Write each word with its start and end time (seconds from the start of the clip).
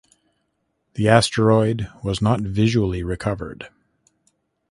The 0.95 1.07
asteroid 1.07 1.87
was 2.01 2.23
not 2.23 2.41
visually 2.41 3.03
recovered. 3.03 3.67